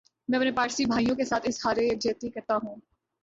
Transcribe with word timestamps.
میں 0.29 0.37
اپنے 0.37 0.51
پارسی 0.51 0.85
بھائیوں 0.85 1.15
کیساتھ 1.15 1.47
اظہار 1.47 1.77
یک 1.77 1.99
جہتی 2.01 2.29
کرتا 2.29 2.55
ھوں 2.55 2.75